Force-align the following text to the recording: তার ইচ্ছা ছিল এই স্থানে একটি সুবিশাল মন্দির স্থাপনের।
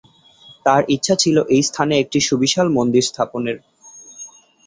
তার 0.65 0.81
ইচ্ছা 0.95 1.15
ছিল 1.15 1.35
এই 1.55 1.63
স্থানে 1.69 1.93
একটি 1.99 2.19
সুবিশাল 2.29 2.67
মন্দির 2.77 3.03
স্থাপনের। 3.09 3.57